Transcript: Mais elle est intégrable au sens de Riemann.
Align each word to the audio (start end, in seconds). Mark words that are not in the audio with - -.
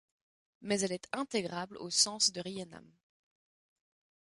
Mais 0.61 0.79
elle 0.81 0.93
est 0.93 1.07
intégrable 1.13 1.77
au 1.77 1.91
sens 1.91 2.31
de 2.31 2.41
Riemann. 2.41 2.91